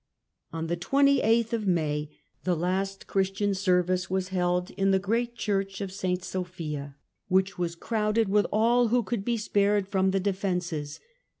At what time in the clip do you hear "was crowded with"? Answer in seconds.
7.59-8.47